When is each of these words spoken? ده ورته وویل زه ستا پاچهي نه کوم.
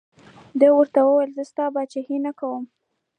ده 0.59 0.67
ورته 0.77 0.99
وویل 1.03 1.31
زه 1.37 1.43
ستا 1.51 1.65
پاچهي 1.73 2.17
نه 2.25 2.31
کوم. 2.39 2.63